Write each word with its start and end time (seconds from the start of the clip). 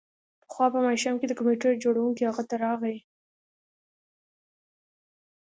پخوا 0.47 0.67
په 0.73 0.79
ماښام 0.85 1.15
کې 1.19 1.27
د 1.27 1.33
کمپیوټر 1.39 1.71
جوړونکی 1.83 2.23
هغه 2.25 2.43
ته 2.49 2.55
راغی 2.63 2.97